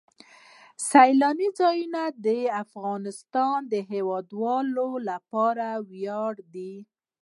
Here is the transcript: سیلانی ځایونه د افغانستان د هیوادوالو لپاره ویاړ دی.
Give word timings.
سیلانی 0.89 1.49
ځایونه 1.59 2.01
د 2.25 2.27
افغانستان 2.63 3.57
د 3.73 3.73
هیوادوالو 3.91 4.89
لپاره 5.09 5.67
ویاړ 5.89 6.33
دی. 6.53 6.75